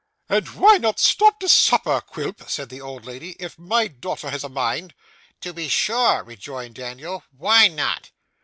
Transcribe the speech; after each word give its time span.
'And 0.29 0.47
why 0.55 0.77
not 0.79 0.99
stop 0.99 1.39
to 1.41 1.47
supper, 1.47 2.01
Quilp,' 2.01 2.49
said 2.49 2.69
the 2.69 2.81
old 2.81 3.05
lady, 3.05 3.35
'if 3.39 3.59
my 3.59 3.87
daughter 3.87 4.31
had 4.31 4.43
a 4.43 4.49
mind?' 4.49 4.95
'To 5.41 5.53
be 5.53 5.69
sure,' 5.69 6.23
rejoined 6.23 6.73
Daniel. 6.73 7.23
'Why 7.37 7.67
not? 7.67 8.09